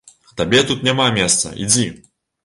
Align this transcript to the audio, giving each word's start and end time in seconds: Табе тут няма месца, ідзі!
Табе 0.39 0.61
тут 0.69 0.79
няма 0.87 1.05
месца, 1.17 1.51
ідзі! 1.65 1.85